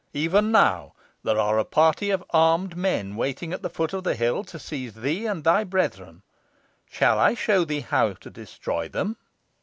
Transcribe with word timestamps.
Even 0.15 0.51
now 0.51 0.93
there 1.21 1.37
are 1.39 1.59
a 1.59 1.63
party 1.63 2.09
of 2.09 2.23
armed 2.31 2.75
men 2.75 3.15
waiting 3.15 3.53
at 3.53 3.61
the 3.61 3.69
foot 3.69 3.93
of 3.93 4.03
the 4.03 4.15
hill 4.15 4.43
to 4.43 4.57
seize 4.57 4.95
thee 4.95 5.27
and 5.27 5.43
thy 5.43 5.63
brethren. 5.63 6.23
Shall 6.89 7.19
I 7.19 7.35
show 7.35 7.63
thee 7.65 7.81
how 7.81 8.13
to 8.13 8.31
destroy 8.31 8.89
them?" 8.89 9.17